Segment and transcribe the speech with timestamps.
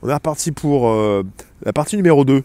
[0.00, 1.24] On est reparti pour euh,
[1.64, 2.44] la partie numéro 2.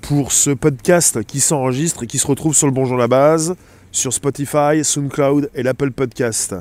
[0.00, 3.56] Pour ce podcast qui s'enregistre et qui se retrouve sur le Bonjour la Base,
[3.90, 6.54] sur Spotify, SoundCloud et l'Apple Podcast.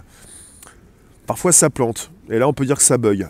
[1.27, 3.27] Parfois ça plante, et là on peut dire que ça bug.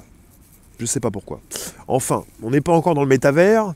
[0.79, 1.41] Je sais pas pourquoi.
[1.89, 3.73] Enfin, on n'est pas encore dans le métavers.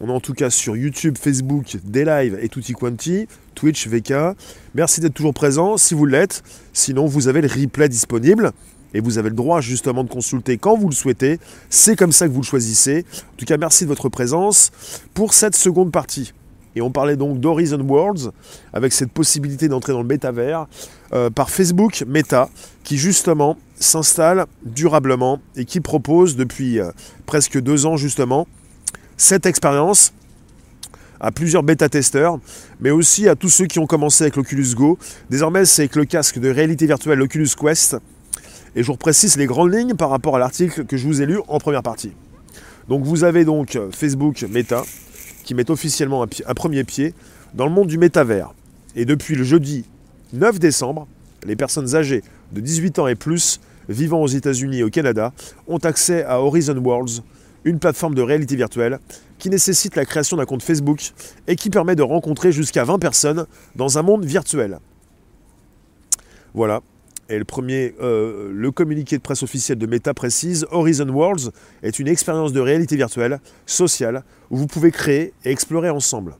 [0.00, 2.04] On est en tout cas sur YouTube, Facebook, des
[2.42, 4.36] et tutti quanti, Twitch, VK.
[4.74, 6.42] Merci d'être toujours présent si vous l'êtes.
[6.74, 8.52] Sinon, vous avez le replay disponible
[8.94, 11.38] et vous avez le droit justement de consulter quand vous le souhaitez.
[11.70, 13.04] C'est comme ça que vous le choisissez.
[13.32, 14.70] En tout cas, merci de votre présence
[15.14, 16.32] pour cette seconde partie.
[16.74, 18.30] Et on parlait donc d'Horizon Worlds,
[18.72, 20.66] avec cette possibilité d'entrer dans le métavers,
[21.12, 22.48] euh, par Facebook Meta,
[22.82, 26.90] qui justement s'installe durablement et qui propose depuis euh,
[27.26, 28.46] presque deux ans justement
[29.18, 30.12] cette expérience
[31.20, 32.38] à plusieurs bêta-testeurs,
[32.80, 34.98] mais aussi à tous ceux qui ont commencé avec l'Oculus Go.
[35.30, 37.96] Désormais, c'est avec le casque de réalité virtuelle Oculus Quest
[38.74, 41.26] et je vous précise les grandes lignes par rapport à l'article que je vous ai
[41.26, 42.12] lu en première partie.
[42.88, 44.82] Donc vous avez donc Facebook Meta
[45.44, 47.14] qui met officiellement un, premier pied
[47.54, 48.52] dans le monde du métavers.
[48.96, 49.84] Et depuis le jeudi
[50.32, 51.06] 9 décembre,
[51.44, 55.32] les personnes âgées de 18 ans et plus vivant aux États-Unis et au Canada
[55.66, 57.22] ont accès à Horizon Worlds,
[57.64, 58.98] une plateforme de réalité virtuelle
[59.38, 61.12] qui nécessite la création d'un compte Facebook
[61.48, 64.78] et qui permet de rencontrer jusqu'à 20 personnes dans un monde virtuel.
[66.54, 66.80] Voilà,
[67.32, 71.50] et le premier, euh, le communiqué de presse officiel de Meta précise, Horizon Worlds
[71.82, 76.34] est une expérience de réalité virtuelle, sociale, où vous pouvez créer et explorer ensemble.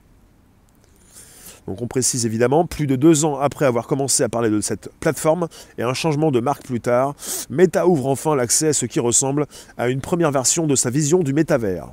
[1.65, 4.89] Donc on précise évidemment, plus de deux ans après avoir commencé à parler de cette
[4.99, 5.47] plateforme
[5.79, 7.15] et un changement de marque plus tard,
[7.49, 9.47] Meta ouvre enfin l'accès à ce qui ressemble
[9.79, 11.87] à une première version de sa vision du métavers.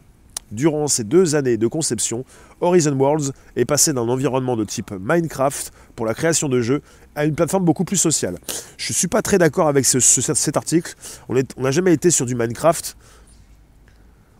[0.50, 2.24] Durant ces deux années de conception,
[2.60, 6.82] Horizon Worlds est passé d'un environnement de type Minecraft pour la création de jeux
[7.14, 8.38] à une plateforme beaucoup plus sociale.
[8.76, 10.94] Je ne suis pas très d'accord avec cet article.
[11.28, 12.96] On n'a jamais été sur du Minecraft.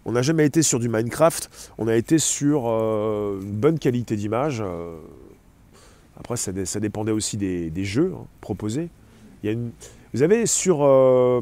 [0.05, 1.75] On n'a jamais été sur du Minecraft.
[1.79, 4.61] On a été sur euh, une bonne qualité d'image.
[4.61, 4.97] Euh.
[6.19, 8.89] après, ça, dépendait aussi des, jeux hein, proposés.
[9.45, 11.41] vous avez sur euh,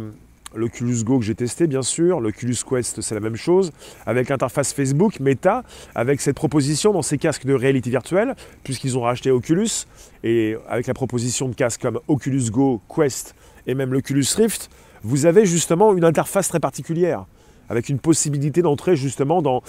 [0.55, 3.73] l'Oculus Go que j'ai testé bien sûr, l'Oculus Quest c'est la même chose,
[4.07, 5.65] avec l'interface Facebook, Meta,
[5.95, 9.87] avec cette proposition dans ces casques de réalité virtuelle, puisqu'ils ont racheté Oculus,
[10.25, 13.35] et avec la proposition de casques comme Oculus Go, Quest
[13.67, 14.71] et même l'Oculus Rift,
[15.03, 17.27] vous avez justement une interface très particulière,
[17.69, 19.63] avec une possibilité d'entrer justement dans,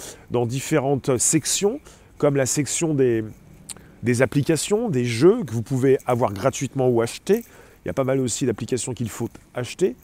[0.46, 1.80] différentes sections,
[2.18, 7.44] comme la section des applications, des jeux que vous pouvez avoir gratuitement ou acheter.
[7.84, 9.96] Il y a pas mal aussi d'applications qu'il faut acheter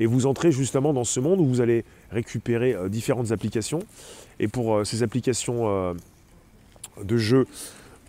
[0.00, 3.80] et vous entrez justement dans ce monde où vous allez récupérer euh, différentes applications.
[4.40, 5.94] Et pour euh, ces applications euh,
[7.02, 7.46] de jeux,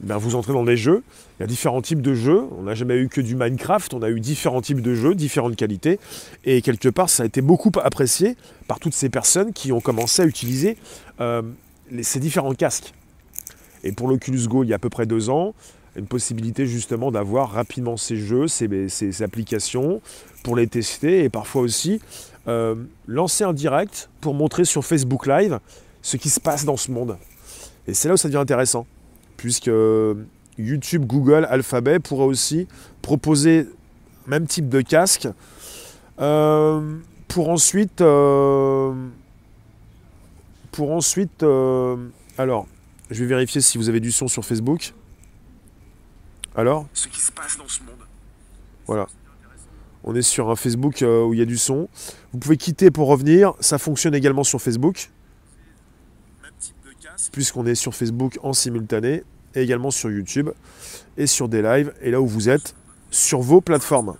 [0.01, 1.03] ben, vous entrez dans des jeux.
[1.39, 2.43] Il y a différents types de jeux.
[2.57, 5.55] On n'a jamais eu que du Minecraft, on a eu différents types de jeux, différentes
[5.55, 5.99] qualités.
[6.43, 8.35] Et quelque part, ça a été beaucoup apprécié
[8.67, 10.77] par toutes ces personnes qui ont commencé à utiliser
[12.01, 12.93] ces différents casques.
[13.85, 15.53] Et pour l'Oculus Go, il y a à peu près deux ans,
[15.95, 20.01] une possibilité justement d'avoir rapidement ces jeux, ces, applications,
[20.43, 22.01] pour les tester et parfois aussi
[22.47, 22.75] euh,
[23.07, 25.59] lancer un direct pour montrer sur Facebook Live
[26.01, 27.17] ce qui se passe dans ce monde.
[27.87, 28.85] Et c'est là où ça devient intéressant,
[29.37, 29.71] puisque
[30.57, 32.67] YouTube, Google, Alphabet pourraient aussi
[33.01, 33.67] proposer
[34.27, 35.27] même type de casque
[36.19, 36.97] euh,
[37.27, 38.01] pour ensuite...
[38.01, 38.93] Euh,
[40.71, 41.43] pour ensuite...
[42.37, 42.67] alors,
[43.09, 44.93] je vais vérifier si vous avez du son sur Facebook.
[46.55, 47.95] Alors Ce qui se passe dans ce monde.
[48.87, 49.07] Voilà.
[50.03, 51.89] On est sur un Facebook euh, où il y a du son.
[52.31, 53.53] Vous pouvez quitter pour revenir.
[53.59, 55.09] Ça fonctionne également sur Facebook.
[57.31, 59.23] Puisqu'on est sur Facebook en simultané.
[59.55, 60.49] Et également sur YouTube.
[61.17, 61.93] Et sur des lives.
[62.01, 62.75] Et là où vous êtes,
[63.09, 64.15] sur vos plateformes.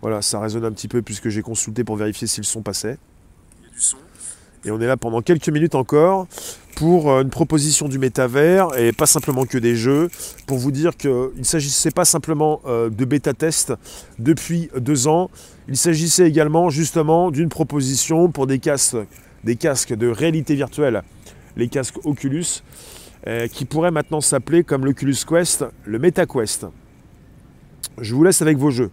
[0.00, 2.98] Voilà, ça résonne un petit peu puisque j'ai consulté pour vérifier si le son passait.
[3.60, 3.96] Il y a du son.
[4.64, 6.26] Et on est là pendant quelques minutes encore
[6.74, 10.10] pour euh, une proposition du métavers et pas simplement que des jeux,
[10.46, 13.74] pour vous dire qu'il ne s'agissait pas simplement euh, de bêta-test
[14.18, 15.30] depuis deux ans,
[15.68, 18.96] il s'agissait également justement d'une proposition pour des casques,
[19.44, 21.02] des casques de réalité virtuelle,
[21.56, 22.62] les casques Oculus,
[23.26, 26.66] euh, qui pourraient maintenant s'appeler comme l'Oculus Quest, le MetaQuest.
[28.00, 28.90] Je vous laisse avec vos jeux.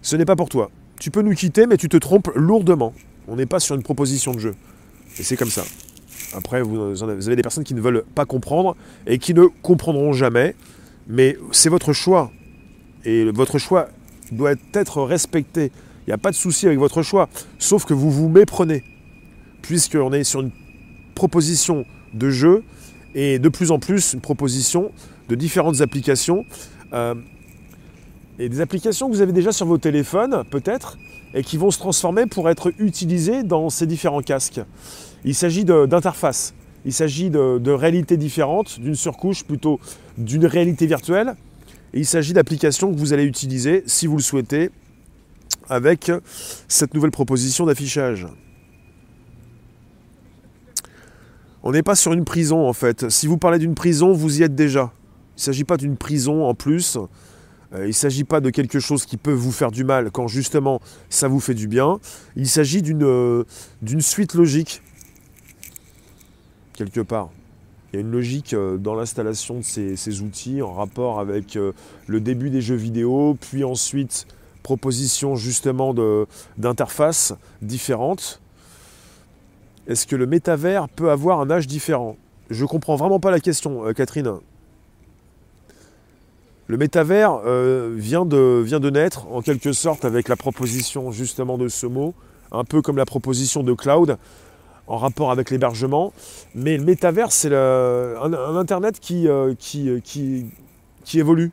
[0.00, 0.70] Ce n'est pas pour toi.
[0.98, 2.94] Tu peux nous quitter, mais tu te trompes lourdement.
[3.28, 4.54] On n'est pas sur une proposition de jeu.
[5.18, 5.64] Et c'est comme ça.
[6.34, 8.76] Après, vous, avez des personnes qui ne veulent pas comprendre
[9.06, 10.54] et qui ne comprendront jamais.
[11.08, 12.30] Mais c'est votre choix.
[13.04, 13.88] Et votre choix
[14.32, 15.70] doit être respecté.
[16.06, 17.28] Il n'y a pas de souci avec votre choix.
[17.58, 18.82] Sauf que vous vous méprenez.
[19.62, 20.50] Puisqu'on est sur une
[21.14, 22.62] proposition de jeu
[23.14, 24.92] et de plus en plus une proposition
[25.28, 26.44] de différentes applications.
[26.92, 27.14] Euh,
[28.38, 30.98] et des applications que vous avez déjà sur vos téléphones, peut-être,
[31.36, 34.60] et qui vont se transformer pour être utilisés dans ces différents casques.
[35.24, 36.54] Il s'agit d'interfaces,
[36.86, 39.78] il s'agit de, réalités différentes, d'une surcouche plutôt
[40.16, 41.36] d'une réalité virtuelle,
[41.92, 44.70] et il s'agit d'applications que vous allez utiliser, si vous le souhaitez,
[45.68, 46.10] avec
[46.68, 48.26] cette nouvelle proposition d'affichage.
[51.62, 53.10] On n'est pas sur une prison en fait.
[53.10, 54.92] Si vous parlez d'une prison, vous y êtes déjà.
[55.36, 56.96] Il ne s'agit pas d'une prison en plus.
[57.72, 60.28] Euh, il ne s'agit pas de quelque chose qui peut vous faire du mal quand
[60.28, 60.80] justement
[61.10, 61.98] ça vous fait du bien.
[62.36, 63.44] Il s'agit d'une euh,
[63.98, 64.82] suite logique,
[66.74, 67.30] quelque part.
[67.92, 71.58] Il y a une logique euh, dans l'installation de ces, outils en rapport avec
[72.06, 74.26] le début des jeux vidéo, puis ensuite
[74.62, 75.94] proposition justement
[76.58, 78.40] d'interfaces différentes
[79.86, 82.16] est-ce que le métavers peut avoir un âge différent?
[82.50, 84.40] Je comprends vraiment pas la question, Catherine.
[86.68, 91.86] Le métavers euh, vient, de, naître en quelque sorte avec la proposition justement de ce
[91.86, 92.14] mot,
[92.50, 94.18] un peu comme la proposition de cloud
[94.88, 96.12] en rapport avec l'hébergement.
[96.54, 100.50] Mais le métavers, c'est un, Internet euh, qui,
[101.04, 101.52] qui évolue.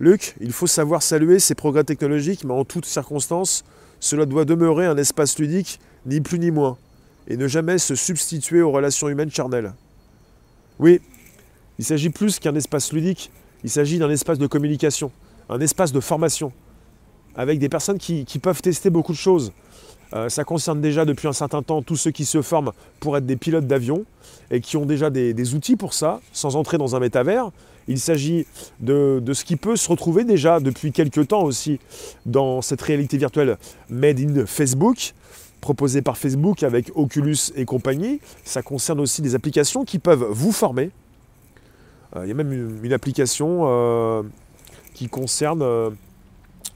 [0.00, 3.64] Luc, il faut savoir saluer ces progrès technologiques, mais en toutes circonstances,
[4.00, 6.78] cela doit demeurer un espace ludique ni plus ni moins,
[7.28, 9.74] et ne jamais se substituer aux relations humaines charnelles.
[10.78, 11.02] Oui,
[11.80, 13.30] il s'agit plus qu'un espace ludique,
[13.64, 15.10] il s'agit d'un espace de communication,
[15.48, 16.52] un espace de formation,
[17.34, 19.50] avec des personnes qui, peuvent tester beaucoup de choses.
[20.12, 23.24] Euh, ça concerne déjà depuis un certain temps tous ceux qui se forment pour être
[23.24, 24.04] des pilotes d'avion
[24.50, 27.50] et qui ont déjà des, outils pour ça, sans entrer dans un métavers.
[27.88, 28.44] Il s'agit
[28.80, 31.80] de, ce qui peut se retrouver déjà depuis quelques temps aussi
[32.26, 33.56] dans cette réalité virtuelle
[33.88, 35.14] made in Facebook,
[35.62, 38.20] proposé par Facebook avec Oculus et compagnie.
[38.44, 40.90] Ça concerne aussi des applications qui peuvent vous former.
[42.16, 44.22] Euh, il y a même une, application euh,
[44.94, 45.90] qui concerne euh,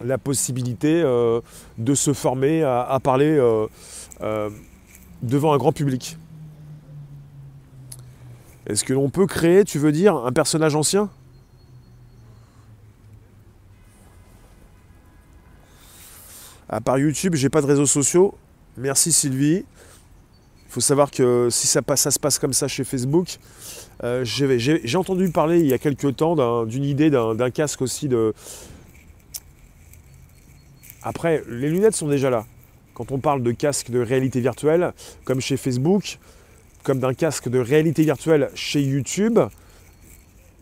[0.05, 3.39] la possibilité de se former à, parler
[5.23, 6.19] devant un grand public.
[8.67, 11.11] Est-ce que l'on peut créer, tu veux dire, un personnage ancien?
[16.69, 18.35] À part YouTube, j'ai pas de réseaux sociaux.
[18.77, 19.65] Merci Sylvie.
[20.75, 23.39] Faut savoir que si ça, passe, ça se passe comme ça chez Facebook,
[24.03, 28.35] euh, j'ai entendu parler il y a quelques temps d'une idée d'un casque aussi de...
[31.05, 32.45] Après, les lunettes sont déjà là.
[32.95, 34.93] Quand on parle de casque de réalité virtuelle,
[35.25, 36.19] comme chez Facebook,
[36.83, 39.39] comme d'un casque de réalité virtuelle chez YouTube,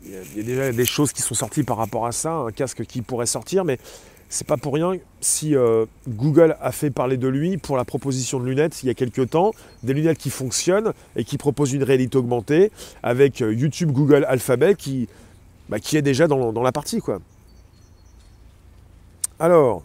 [0.05, 2.85] il y a déjà des choses qui sont sorties par rapport à ça, un casque
[2.85, 3.79] qui pourrait sortir, mais
[4.33, 8.41] c'est pas pour rien si euh, Google a fait parler de lui pour la proposition
[8.41, 9.53] de lunettes il y a quelques temps,
[9.83, 14.75] des lunettes qui fonctionnent et qui proposent une réalité augmentée avec euh, YouTube, Google, Alphabet
[14.75, 15.07] qui,
[15.69, 17.21] bah, est déjà dans, la partie quoi.
[19.39, 19.83] Alors,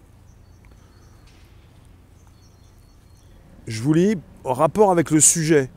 [3.68, 4.16] je vous lis
[4.46, 5.70] en rapport avec le sujet.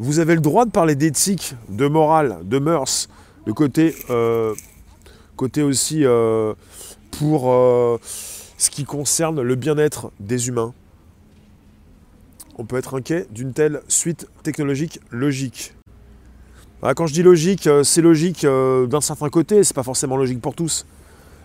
[0.00, 3.08] Vous avez le droit de parler d'éthique, de morale, de mœurs,
[3.46, 4.54] de côté, euh,
[5.36, 6.04] côté aussi
[7.22, 7.98] pour euh,
[8.58, 10.74] ce qui concerne le bien-être des humains.
[12.58, 15.72] On peut être inquiet d'une telle suite technologique logique.
[16.96, 20.40] quand je dis logique, euh, c'est logique euh, d'un certain côté, c'est pas forcément logique
[20.40, 20.84] pour tous.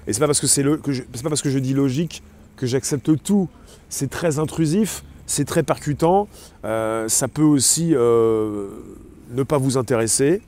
[0.07, 2.23] Et c'est pas parce que c'est pas parce que je dis logique
[2.55, 3.47] que j'accepte tout.
[3.87, 6.27] C'est très intrusif, c'est très percutant.
[6.63, 10.41] ça peut aussi ne pas vous intéresser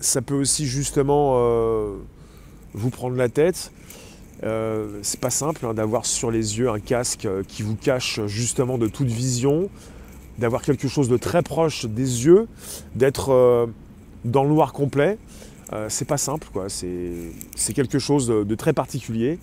[0.00, 1.96] ça peut aussi justement euh,
[2.72, 3.70] vous prendre la tête.
[4.42, 8.24] Euh, c'est pas simple hein, d'avoir sur les yeux un casque euh, qui vous cache
[8.26, 9.68] justement de toute vision,
[10.38, 12.48] d'avoir quelque chose de très proche des yeux,
[12.94, 13.68] d'être
[14.24, 15.18] dans le noir complet.
[15.88, 16.68] c'est pas simple, quoi.
[16.70, 19.38] C'est quelque chose de, très particulier.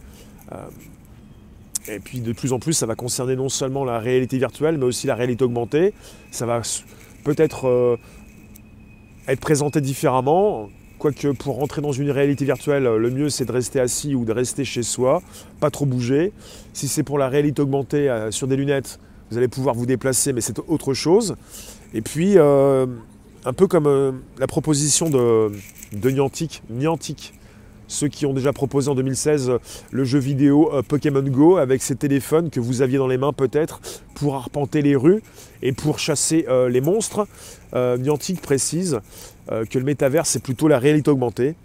[1.87, 4.85] et puis de plus en plus, ça va concerner non seulement la réalité virtuelle, mais
[4.85, 5.93] aussi la réalité augmentée.
[6.31, 6.63] Ça va
[7.23, 7.99] peut-être
[9.27, 10.69] être présenté différemment.
[10.99, 14.31] Quoique pour rentrer dans une réalité virtuelle, le mieux c'est de rester assis ou de
[14.31, 15.21] rester chez soi,
[15.59, 16.31] pas trop bouger.
[16.73, 20.33] Si c'est pour la réalité augmentée euh, sur des lunettes, vous allez pouvoir vous déplacer,
[20.33, 21.35] mais c'est autre chose.
[21.93, 22.87] Et puis, euh,
[23.45, 25.51] un peu comme euh, la proposition de,
[25.93, 27.33] de Niantic, Niantic,
[27.87, 29.53] ceux qui ont déjà proposé en 2016
[29.91, 33.81] le jeu vidéo Pokémon Go avec ces téléphones que vous aviez dans les mains peut-être
[34.13, 35.21] pour arpenter les rues
[35.61, 37.27] et pour chasser les monstres.
[37.73, 38.99] Euh, Niantic précise
[39.51, 41.55] euh, que le métavers, c'est plutôt la réalité augmentée.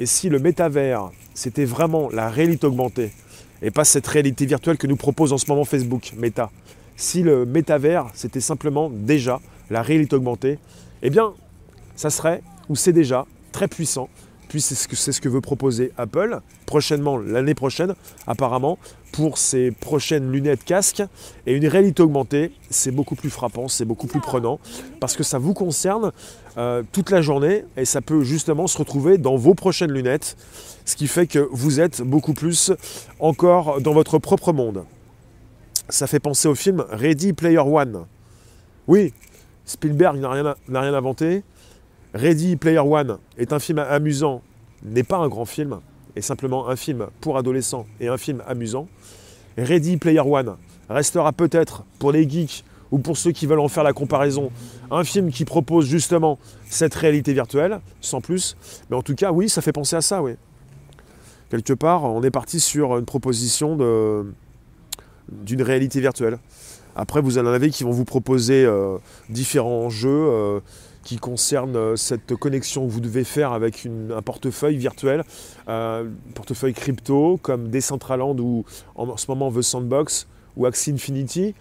[0.00, 3.12] Et si le métavers, c'était vraiment la réalité augmentée,
[3.62, 6.50] et pas cette réalité virtuelle que nous propose en ce moment Facebook, Meta,
[6.96, 9.40] si le métavers, c'était simplement déjà
[9.70, 10.58] la réalité augmentée,
[11.02, 11.32] eh bien,
[11.94, 14.08] ça serait, ou c'est déjà, très puissant,
[14.60, 17.94] c'est ce, que, c'est ce veut proposer Apple prochainement, l'année prochaine,
[18.26, 18.78] apparemment,
[19.12, 21.02] pour ses prochaines lunettes casques.
[21.46, 24.58] Et une réalité augmentée, c'est beaucoup plus frappant, c'est beaucoup plus prenant,
[25.00, 26.12] parce que ça vous concerne
[26.56, 30.36] euh, toute la journée et ça peut justement se retrouver dans vos prochaines lunettes,
[30.84, 32.72] ce qui fait que vous êtes beaucoup plus
[33.20, 34.84] encore dans votre propre monde.
[35.88, 38.06] Ça fait penser au film Ready Player One.
[38.88, 39.12] Oui,
[39.64, 41.42] Spielberg n'a rien inventé.
[42.14, 44.40] Ready Player One est un film amusant,
[44.84, 45.80] n'est pas un grand film,
[46.14, 48.86] est simplement un film pour adolescents et un film amusant.
[49.58, 50.54] Ready Player One
[50.88, 54.52] restera peut-être pour les geeks ou pour ceux qui veulent en faire la comparaison,
[54.92, 58.56] un film qui propose justement cette réalité virtuelle, sans plus.
[58.90, 60.34] Mais en tout cas, oui, ça fait penser à ça, oui.
[61.50, 63.76] Quelque part, on est parti sur une proposition
[65.28, 66.38] d'une réalité virtuelle.
[66.94, 70.60] Après, vous en avez qui vont vous proposer euh, différents jeux euh,
[71.04, 75.24] qui concernent euh, cette connexion que vous devez faire avec un portefeuille virtuel,
[75.66, 81.54] un portefeuille crypto comme Decentraland ou en ce moment The Sandbox ou Axie Infinity.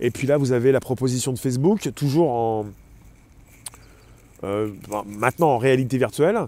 [0.00, 2.66] Et puis là, vous avez la proposition de Facebook, toujours en,
[5.06, 6.38] maintenant en réalité virtuelle,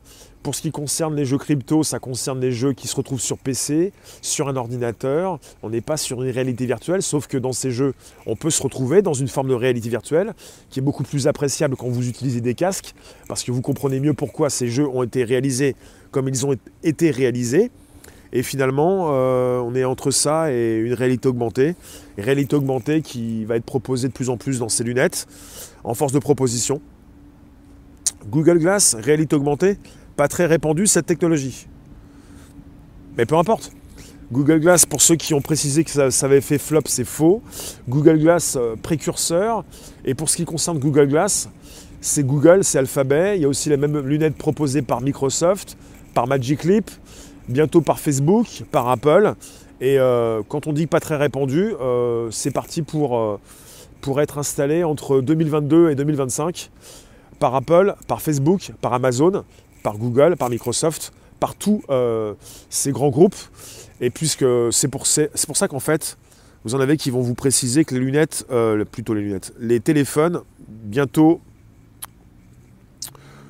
[0.46, 3.36] pour ce qui concerne les jeux crypto, ça concerne les jeux qui se retrouvent sur
[3.36, 5.40] PC, sur un ordinateur.
[5.64, 7.94] On n'est pas sur une réalité virtuelle, sauf que dans ces jeux,
[8.26, 10.34] on peut se retrouver dans une forme de réalité virtuelle
[10.70, 12.94] qui est beaucoup plus appréciable quand vous utilisez des casques,
[13.26, 15.74] parce que vous comprenez mieux pourquoi ces jeux ont été réalisés
[16.12, 17.72] comme ils ont été réalisés.
[18.32, 21.74] Et finalement, euh, on est entre ça et une réalité augmentée.
[22.18, 25.26] Une réalité augmentée qui va être proposée de plus en plus dans ces lunettes,
[25.82, 26.80] en force de proposition.
[28.28, 29.78] Google Glass, réalité augmentée,
[30.16, 31.66] pas très répandue cette technologie.
[33.16, 33.72] Mais peu importe.
[34.32, 37.42] Google Glass, pour ceux qui ont précisé que ça, avait fait flop, c'est faux.
[37.88, 39.64] Google Glass, euh, précurseur.
[40.04, 41.48] Et pour ce qui concerne Google Glass,
[42.00, 43.36] c'est Google, c'est Alphabet.
[43.36, 45.78] Il y a aussi les mêmes lunettes proposées par Microsoft,
[46.12, 46.90] par Magic Leap,
[47.48, 49.34] bientôt par Facebook, par Apple.
[49.80, 53.38] Et euh, quand on dit pas très répandu, euh, c'est parti pour,
[54.00, 56.70] pour être installé entre 2022 et 2025
[57.38, 59.44] par Apple, par Facebook, par Amazon,
[59.82, 62.34] par Google, par Microsoft, par tous euh,
[62.70, 63.36] ces grands groupes.
[64.00, 65.04] Et puisque c'est pour,
[65.46, 66.18] pour, ça qu'en fait,
[66.64, 69.80] vous en avez qui vont vous préciser que les lunettes, euh, plutôt les lunettes, les
[69.80, 71.40] téléphones, bientôt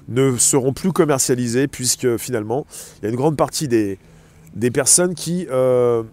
[0.09, 2.65] ne seront plus commercialisés, puisque finalement,
[2.99, 3.99] il y a une grande partie des,
[4.73, 6.05] personnes qui, euh,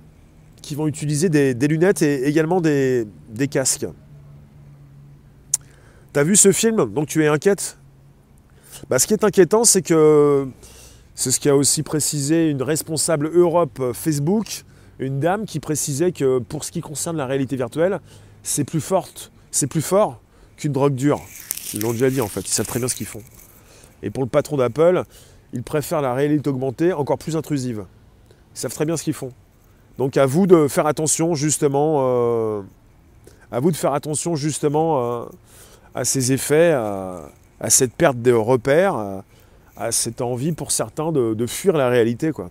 [0.64, 3.06] qui vont utiliser des, lunettes et également des
[3.52, 3.86] casques.
[6.14, 6.94] T'as vu ce film?
[6.94, 7.80] Donc tu es inquiète?
[8.88, 10.48] Bah, ce qui est inquiétant, c'est que
[11.16, 14.64] c'est ce qu'a aussi précisé une responsable Europe euh, Facebook,
[15.00, 18.00] une dame qui précisait que pour ce qui concerne la réalité virtuelle,
[18.44, 20.20] c'est plus forte, c'est plus fort
[20.56, 21.20] qu'une drogue dure.
[21.74, 23.24] Ils l'ont déjà dit en fait, ils savent très bien ce qu'ils font.
[24.04, 25.06] Et pour le patron d'Apple,
[25.52, 27.86] ils préfèrent la réalité augmentée encore plus intrusive.
[28.56, 29.32] Ils savent très bien ce qu'ils font.
[29.98, 32.62] Donc à vous de faire attention justement, euh,
[33.52, 35.26] à vous de faire attention justement euh,
[35.96, 39.24] à ces effets, à cette perte de repères,
[39.76, 42.32] à, cette envie pour certains de, fuir la réalité.
[42.32, 42.50] Quoi.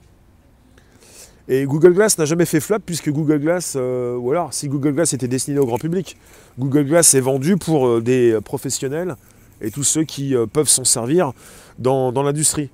[1.48, 4.92] Et Google Glass n'a jamais fait flop puisque Google Glass, euh, ou alors si Google
[4.92, 6.16] Glass était destiné au grand public,
[6.58, 9.16] Google Glass est vendu pour euh, des professionnels
[9.60, 11.32] et tous ceux qui euh, peuvent s'en servir
[11.78, 12.70] dans, l'industrie.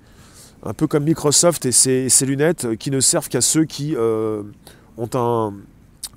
[0.62, 5.54] Un peu comme Microsoft et ses lunettes qui ne servent qu'à ceux qui ont un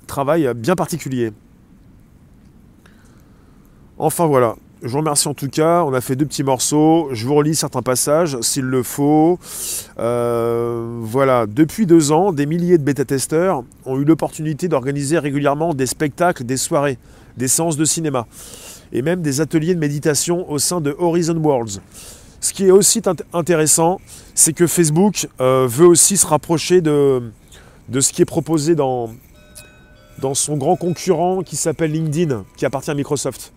[0.08, 1.30] travail bien particulier.
[4.04, 5.84] Enfin voilà, je vous remercie en tout cas.
[5.84, 7.10] On a fait deux petits morceaux.
[7.12, 9.38] Je vous relis certains passages s'il le faut.
[10.00, 11.46] Euh, voilà.
[11.46, 16.56] Depuis deux ans, des milliers de bêta-testeurs ont eu l'opportunité d'organiser régulièrement des spectacles, des
[16.56, 16.98] soirées,
[17.36, 18.26] des séances de cinéma
[18.92, 21.80] et même des ateliers de méditation au sein de Horizon Worlds.
[22.40, 24.00] Ce qui est aussi intéressant,
[24.34, 27.22] c'est que Facebook euh, veut aussi se rapprocher de,
[27.88, 29.10] de ce qui est proposé dans,
[30.18, 33.52] dans son grand concurrent qui s'appelle LinkedIn, qui appartient à Microsoft.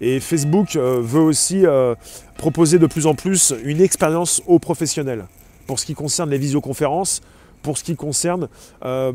[0.00, 1.94] Et Facebook euh, veut aussi euh,
[2.36, 5.26] proposer de plus en plus une expérience aux professionnels
[5.66, 7.22] pour ce qui concerne les visioconférences,
[7.62, 8.48] pour ce qui concerne
[8.84, 9.12] euh,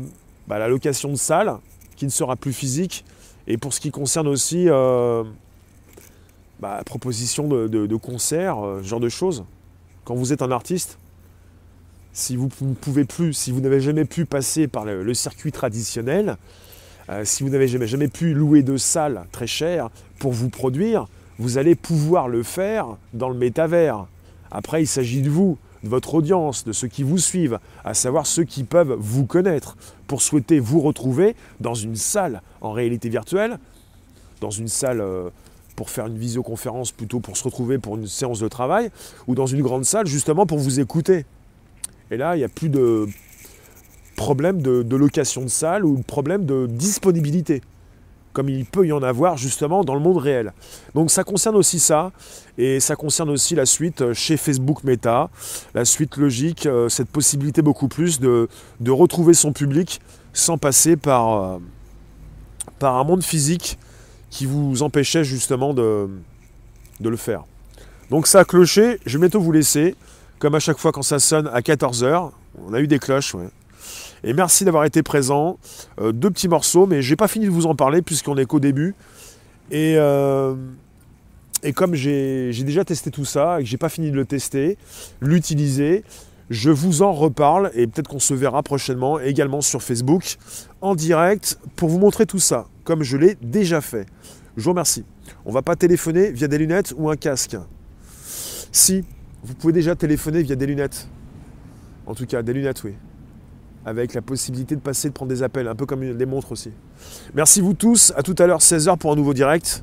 [0.48, 1.54] bah, la location de salles
[1.96, 3.04] qui ne sera plus physique
[3.46, 5.24] et pour ce qui concerne aussi bah,
[6.62, 9.44] la proposition de, concerts, ce genre de choses.
[10.04, 10.98] Quand vous êtes un artiste,
[12.12, 16.36] si vous pouvez plus, si vous n'avez jamais pu passer par le circuit traditionnel,
[17.10, 21.06] euh, si vous n'avez jamais, jamais pu louer de salles très chères pour vous produire,
[21.38, 24.06] vous allez pouvoir le faire dans le métavers.
[24.50, 28.26] Après, il s'agit de vous, de votre audience, de ceux qui vous suivent, à savoir
[28.26, 29.76] ceux qui peuvent vous connaître,
[30.06, 33.58] pour souhaiter vous retrouver dans une salle en réalité virtuelle,
[34.40, 35.30] dans une salle euh,
[35.76, 38.90] pour faire une visioconférence, plutôt pour se retrouver pour une séance de travail,
[39.26, 41.24] ou dans une grande salle justement pour vous écouter.
[42.10, 43.08] Et là, il n'y a plus de
[44.20, 47.62] problème de, location de salle ou problème de disponibilité
[48.34, 50.52] comme il peut y en avoir justement dans le monde réel.
[50.94, 52.12] Donc ça concerne aussi ça,
[52.58, 55.30] et ça concerne aussi la suite chez Facebook Meta,
[55.74, 58.48] la suite logique, euh, cette possibilité beaucoup plus de,
[58.78, 60.00] de retrouver son public
[60.32, 61.58] sans passer par, euh,
[62.78, 63.78] par un monde physique
[64.28, 66.08] qui vous empêchait justement de,
[67.00, 67.42] de le faire.
[68.10, 69.96] Donc ça a cloché, je vais bientôt vous laisser,
[70.38, 72.30] comme à chaque fois quand ça sonne à 14h,
[72.64, 73.48] on a eu des cloches, ouais.
[74.24, 75.58] Et merci d'avoir été présent.
[76.00, 78.60] Euh, deux petits morceaux, mais j'ai pas fini de vous en parler puisqu'on est qu'au
[78.60, 78.94] début.
[79.70, 80.54] Et, euh,
[81.62, 84.76] et comme j'ai déjà testé tout ça et que j'ai pas fini de le tester,
[85.20, 86.04] l'utiliser,
[86.50, 90.36] je vous en reparle et peut-être qu'on se verra prochainement également sur Facebook
[90.80, 94.06] en direct pour vous montrer tout ça, comme je l'ai déjà fait.
[94.56, 95.04] Je vous remercie.
[95.44, 97.56] On va pas téléphoner via des lunettes ou un casque.
[98.72, 99.04] Si,
[99.44, 101.08] vous pouvez déjà téléphoner via des lunettes.
[102.06, 102.94] En tout cas, des lunettes, oui
[103.84, 106.70] avec la possibilité de passer, de prendre des appels, un peu comme les montres aussi.
[107.34, 109.82] Merci vous tous, à tout à l'heure 16h pour un nouveau direct.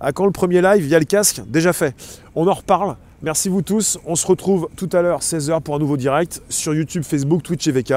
[0.00, 0.84] À quand le premier live?
[0.84, 1.42] Via le casque?
[1.46, 1.94] Déjà fait.
[2.34, 2.96] On en reparle.
[3.22, 3.98] Merci vous tous.
[4.04, 7.66] On se retrouve tout à l'heure 16h pour un nouveau direct sur YouTube, Facebook, Twitch
[7.68, 7.94] et VK.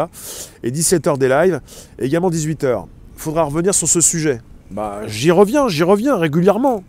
[0.63, 1.59] Et 17h des lives.
[1.99, 2.85] Également 18h.
[3.15, 4.39] Il faudra revenir sur ce sujet.
[4.71, 6.83] Bah, j'y reviens, j'y reviens régulièrement.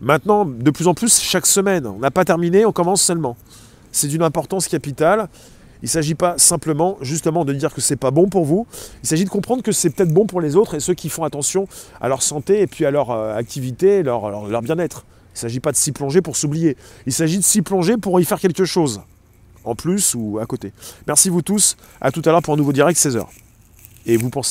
[0.00, 1.86] Maintenant, de plus en plus, chaque semaine.
[1.86, 3.36] On n'a pas terminé, on commence seulement.
[3.90, 5.28] C'est d'une importance capitale.
[5.82, 8.66] Il ne s'agit pas simplement justement de dire que c'est pas bon pour vous.
[9.02, 11.24] Il s'agit de comprendre que c'est peut-être bon pour les autres et ceux qui font
[11.24, 11.68] attention
[12.00, 15.04] à leur santé et puis à leur euh, activité, leur bien-être.
[15.38, 16.76] Il ne s'agit pas de s'y plonger pour s'oublier.
[17.06, 19.02] Il s'agit de s'y plonger pour y faire quelque chose.
[19.64, 20.72] En plus ou à côté.
[21.06, 21.76] Merci vous tous.
[22.00, 23.24] À tout à l'heure pour un nouveau direct 16h.
[24.06, 24.46] Et vous pensez